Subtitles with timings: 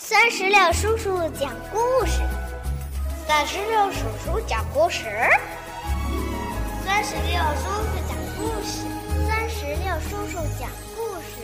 [0.00, 2.22] 酸石榴叔叔讲故事，
[3.26, 5.06] 酸石榴叔叔讲故事，
[6.84, 8.86] 酸石榴叔叔讲故事，
[9.26, 11.42] 酸石榴叔叔讲故事。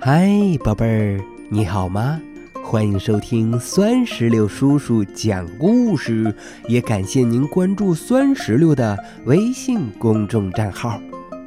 [0.00, 0.28] 嗨，
[0.64, 2.20] 宝贝儿，你好吗？
[2.64, 6.34] 欢迎收听酸石榴叔叔讲故事，
[6.66, 11.00] 也感谢您关注酸石榴的微信公众账号。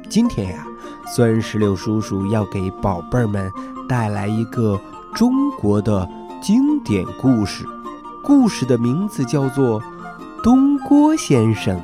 [0.08, 0.66] 今天呀，
[1.14, 3.52] 酸石榴叔叔要给宝贝儿们
[3.88, 4.78] 带来一个
[5.14, 6.06] 中国的
[6.42, 7.64] 经典故事，
[8.22, 9.80] 故事的名字叫做
[10.42, 11.76] 《东郭先生》。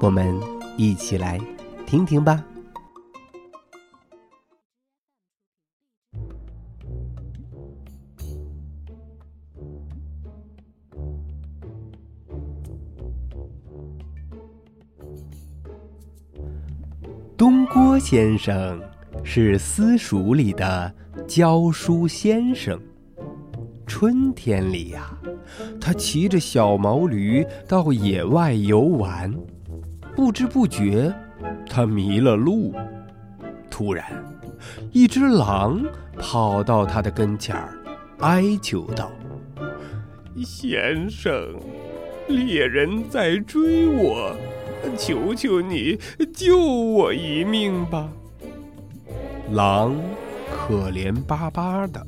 [0.00, 0.38] 我们
[0.76, 1.40] 一起来
[1.86, 2.44] 听听吧。
[17.36, 18.78] 东郭先生
[19.22, 20.94] 是私塾里的
[21.26, 22.80] 教书先生。
[23.86, 25.18] 春天里呀，
[25.80, 29.32] 他骑着小毛驴到野外游玩，
[30.14, 31.12] 不知不觉，
[31.68, 32.72] 他迷了路。
[33.68, 34.04] 突然，
[34.92, 35.82] 一只狼
[36.16, 37.76] 跑到他的跟前儿，
[38.20, 39.10] 哀求道
[40.44, 41.32] ：“先生，
[42.28, 44.36] 猎人在追我。”
[44.96, 45.98] 求求你
[46.32, 48.08] 救我一命吧！
[49.50, 49.96] 狼
[50.48, 52.06] 可怜巴巴的，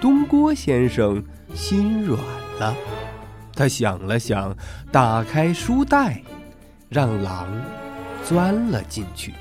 [0.00, 1.20] 东郭先生
[1.54, 2.20] 心软
[2.60, 2.74] 了。
[3.52, 4.56] 他想了想，
[4.92, 6.22] 打开书袋，
[6.88, 7.48] 让狼
[8.22, 9.34] 钻了进去。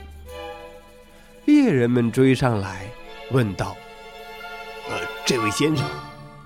[1.46, 2.88] 猎人们追上来，
[3.32, 3.76] 问道
[4.90, 4.98] ：“呃，
[5.28, 5.86] 这位先生，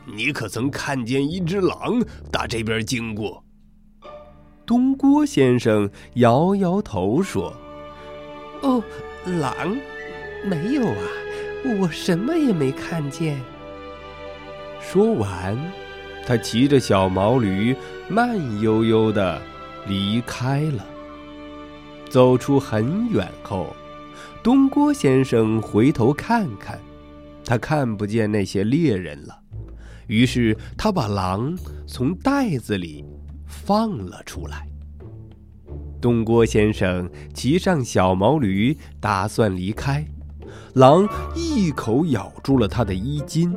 [0.06, 3.42] 你可曾看见一只狼打这边经过？”
[4.68, 7.54] 东郭先生摇摇头说
[8.62, 8.84] ：“哦，
[9.26, 9.78] 狼，
[10.44, 11.04] 没有啊，
[11.80, 13.40] 我什么也没看见。”
[14.82, 15.58] 说完，
[16.26, 17.76] 他骑着小毛驴
[18.08, 19.42] 慢悠悠的
[19.88, 20.86] 离开了。
[22.10, 23.76] 走出很远后，
[24.42, 26.80] 东郭先生回头看看，
[27.46, 29.40] 他看不见那些猎人了。
[30.08, 31.58] 于是他把狼
[31.88, 33.06] 从袋子里。
[33.52, 34.68] 放了出来。
[36.00, 40.06] 东郭先生骑上小毛驴，打算离开，
[40.74, 43.56] 狼一口咬住了他的衣襟，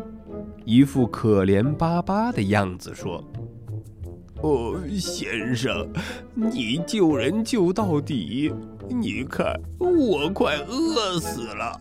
[0.65, 3.23] 一副可怜巴巴的样子，说
[4.43, 5.87] ：“哦，先生，
[6.35, 8.53] 你救人救到底，
[8.89, 11.81] 你看我快饿死了。”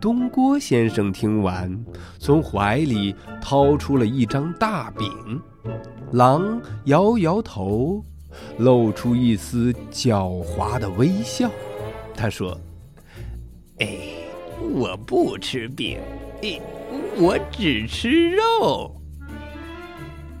[0.00, 1.76] 东郭先生听完，
[2.18, 5.40] 从怀里掏出了一张大饼。
[6.12, 8.02] 狼摇摇头，
[8.58, 11.50] 露出一丝狡猾的微笑。
[12.14, 12.56] 他说
[13.80, 13.98] ：“哎，
[14.74, 16.00] 我不吃饼，
[16.42, 16.60] 哎，
[17.16, 18.94] 我只吃肉。”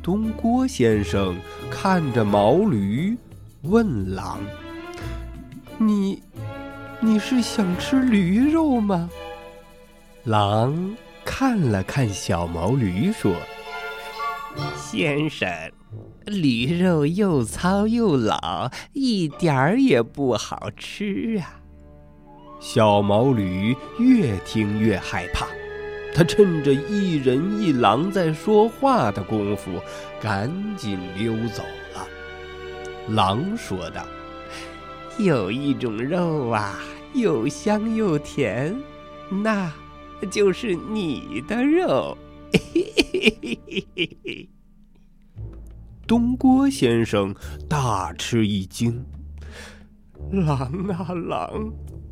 [0.02, 1.36] 东郭先生
[1.70, 3.16] 看着毛驴，
[3.62, 4.40] 问狼
[5.78, 6.22] ：“你，
[7.00, 9.08] 你是想吃驴肉吗？”
[10.24, 13.32] 狼看了看小毛驴，说。
[14.74, 15.48] 先生，
[16.26, 21.60] 驴肉又糙又老，一点儿也不好吃啊！
[22.60, 25.46] 小毛驴越听越害怕，
[26.14, 29.80] 他趁着一人一狼在说话的功夫，
[30.20, 31.62] 赶紧溜走
[31.94, 32.06] 了。
[33.08, 34.04] 狼说道
[35.18, 36.78] ：“有一种肉啊，
[37.14, 38.76] 又香又甜，
[39.30, 39.72] 那
[40.30, 42.18] 就是你的肉。
[46.06, 47.34] ”。东郭先生
[47.68, 49.04] 大吃一惊
[50.32, 50.58] ：“狼
[50.88, 51.70] 啊狼，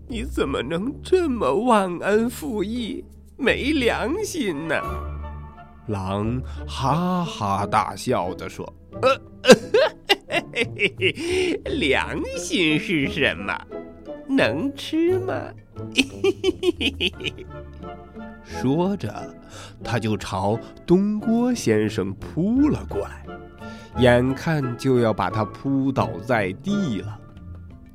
[0.08, 3.04] 你怎么能这么忘恩负义、
[3.36, 4.76] 没良心呢？”
[5.88, 8.70] 狼哈哈大笑的说
[9.02, 9.16] ：“呃
[11.78, 13.56] 良心是什么？
[14.28, 15.34] 能吃吗？”
[18.44, 19.34] 说着，
[19.84, 23.24] 他就朝东郭先生扑了过来。
[23.98, 27.18] 眼看就要把他扑倒在地了，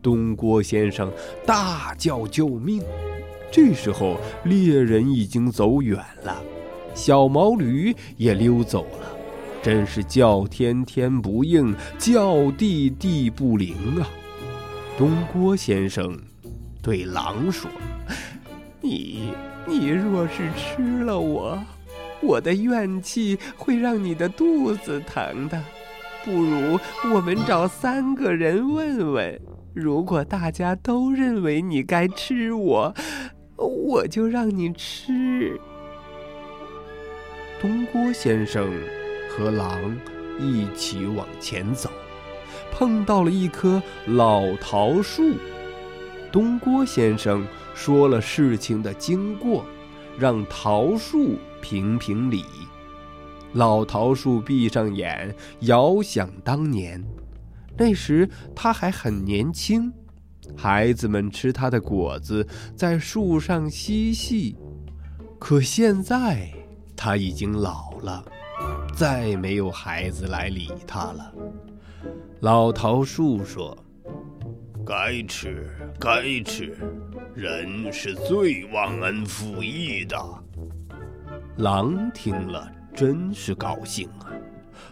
[0.02, 1.12] 东郭先生
[1.46, 2.82] 大叫救命。
[3.52, 6.42] 这时候猎人已经走远了，
[6.94, 9.16] 小毛驴也溜走了，
[9.62, 14.08] 真是叫天天不应，叫地地不灵啊！
[14.98, 16.18] 东郭先生
[16.82, 17.70] 对狼说
[18.82, 19.34] ：“你，
[19.68, 21.62] 你若是吃了我，
[22.22, 25.62] 我的怨气会让你的肚子疼的。”
[26.24, 26.80] 不如
[27.16, 29.42] 我们找三个人问问，
[29.74, 32.94] 如果大家都认为你该吃我，
[33.56, 35.58] 我就让你吃；
[37.62, 38.70] 东郭先生
[39.30, 39.96] 和狼
[40.38, 41.90] 一起往前走，
[42.72, 45.36] 碰到了一棵老桃树。
[46.34, 49.66] 东郭先生说了事情的经过，
[50.20, 52.44] 让桃树评评理。
[53.54, 57.02] 老桃树闭上眼，遥想当年。
[57.82, 59.92] 那时他还很年轻，
[60.56, 64.56] 孩子们吃他的果子，在树上嬉戏。
[65.40, 66.48] 可现在
[66.96, 68.24] 他已经老了，
[68.96, 71.34] 再没有孩子来理他了。
[72.42, 73.76] 老桃树说
[74.86, 75.68] ：“该吃，
[76.00, 76.78] 该吃，
[77.34, 80.16] 人是最忘恩负义的。”
[81.58, 82.72] 狼听了。
[82.94, 84.28] 真是高兴啊！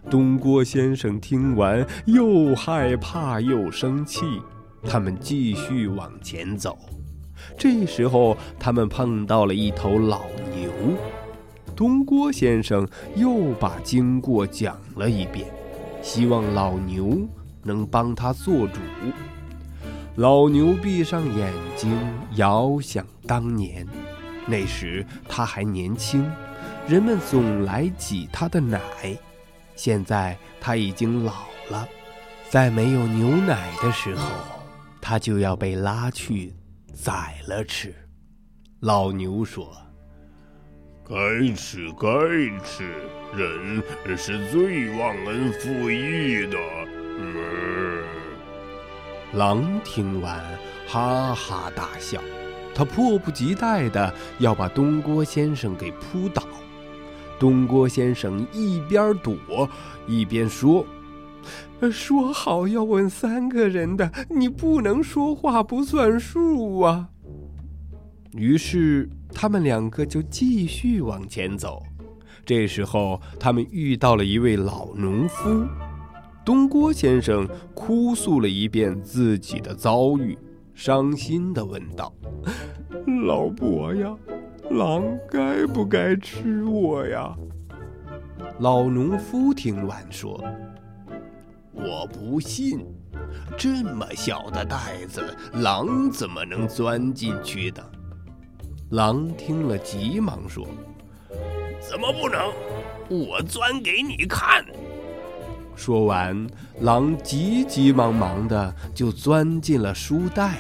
[0.10, 4.26] 东郭先生听完，又害怕又生气。
[4.84, 6.78] 他们继续往前走。
[7.58, 10.22] 这时候，他们碰到了一头老
[10.56, 10.72] 牛。
[11.76, 15.48] 东郭先生又把经过讲了一遍，
[16.02, 17.28] 希望老牛
[17.64, 18.80] 能帮他做主。
[20.16, 21.98] 老牛闭上眼睛，
[22.36, 23.88] 遥想当年，
[24.46, 26.30] 那时他还年轻。
[26.88, 28.80] 人们总来挤他的奶，
[29.80, 31.88] 现在他已经老了，
[32.50, 34.30] 在没有牛奶的时候，
[35.00, 36.54] 他就要被拉去
[36.94, 37.96] 宰了吃。
[38.82, 39.72] 老牛说
[41.08, 41.16] ：“该
[41.56, 42.10] 吃该
[42.62, 42.92] 吃，
[43.34, 43.82] 人
[44.18, 46.58] 是最忘恩负义的。”
[49.32, 50.44] 狼听完，
[50.90, 52.22] 哈哈大笑，
[52.76, 56.44] 他迫不及待的要把东郭先生给扑倒。
[57.40, 59.36] 东郭先生一边躲
[60.06, 60.86] 一边说
[61.90, 67.10] ：“说好要问三个人的，你不能说话不算数啊。”
[68.36, 71.82] 于是他们两个就继续往前走。
[72.46, 75.66] 这时候，他们遇到了一位老农夫。
[76.44, 80.38] 东郭先生哭诉了一遍自己的遭遇，
[80.74, 82.12] 伤心地问道
[83.28, 84.16] ：“老伯呀！”
[84.70, 87.36] 狼该不该吃我呀？
[88.60, 90.42] 老农夫听完说
[91.74, 92.86] ：“我不信，
[93.58, 97.84] 这么小的袋子，狼怎么能钻进去的？”
[98.92, 100.68] 狼听了，急忙说
[101.80, 102.52] ：“怎么不能？
[103.10, 104.64] 我钻给你看！”
[105.76, 106.48] 说完，
[106.82, 110.58] 狼急急忙忙的就钻进了书袋。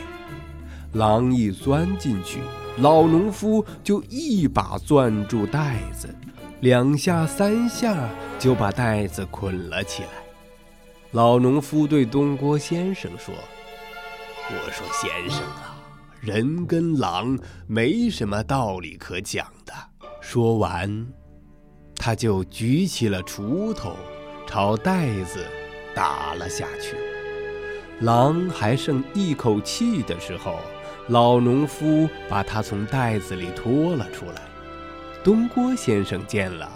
[0.94, 2.40] 狼一钻进去。
[2.82, 6.16] 老农夫就一把攥住袋子，
[6.62, 8.10] 两下三下
[8.40, 10.10] 就把袋子捆了起来。
[11.12, 13.34] 老农夫对东郭先生说
[14.48, 15.78] ：“我说先生啊，
[16.22, 17.38] 人跟狼
[17.68, 19.74] 没什么道理可讲的。”
[20.22, 21.06] 说完，
[21.96, 23.98] 他就举起了锄头，
[24.48, 25.46] 朝袋子
[25.94, 26.96] 打了下去。
[28.02, 30.60] 狼还剩一口气的时候。
[31.08, 34.44] 老农夫把他从袋子里拖了出来，
[35.24, 36.70] 东郭先生见了，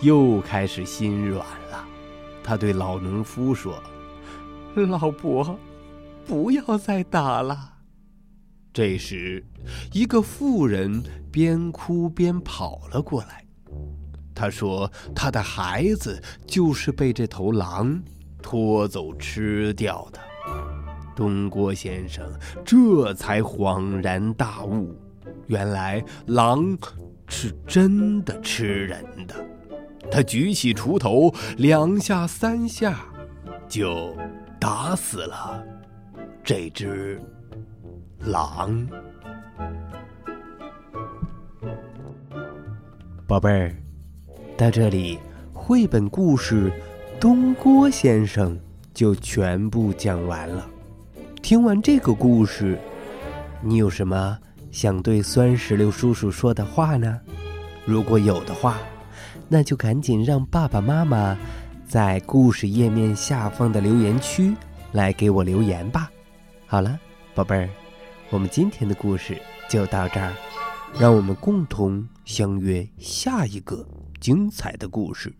[0.00, 1.84] 又开始心软了。
[2.40, 3.82] 他对老农夫说
[4.78, 5.58] ：“老伯，
[6.24, 7.72] 不要再打了。”
[8.72, 9.44] 这时，
[9.92, 11.02] 一个妇人
[11.32, 13.44] 边哭边跑了过来。
[14.32, 18.00] 他说：“他的孩子就是被这头狼
[18.40, 20.20] 拖走吃掉的。”
[21.14, 22.24] 东郭先生
[22.64, 24.94] 这才恍然大悟，
[25.46, 26.76] 原来狼
[27.28, 29.34] 是真的吃人的。
[30.10, 33.04] 他举起锄头，两下三下，
[33.68, 34.16] 就
[34.58, 35.62] 打死了
[36.42, 37.20] 这只
[38.20, 38.86] 狼。
[43.26, 43.76] 宝贝儿，
[44.56, 45.20] 到这里，
[45.52, 46.68] 绘本故事
[47.20, 48.56] 《东郭先生》
[48.92, 50.68] 就全部讲完了。
[51.42, 52.78] 听完这个故事，
[53.62, 54.38] 你有什么
[54.70, 57.20] 想对酸石榴叔叔说的话呢？
[57.84, 58.78] 如果有的话，
[59.48, 61.36] 那就赶紧让爸爸妈妈
[61.88, 64.54] 在故事页面下方的留言区
[64.92, 66.10] 来给我留言吧。
[66.66, 66.98] 好了，
[67.34, 67.68] 宝贝儿，
[68.30, 69.36] 我们今天的故事
[69.68, 70.32] 就到这儿，
[70.98, 73.84] 让我们共同相约下一个
[74.20, 75.34] 精彩的故事。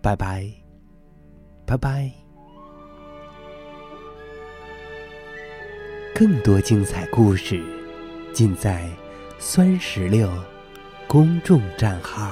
[0.00, 0.50] 拜拜，
[1.64, 2.21] 拜拜。
[6.24, 7.60] 更多精彩故事，
[8.32, 8.88] 尽在
[9.40, 10.30] “酸石榴”
[11.08, 12.30] 公众账号。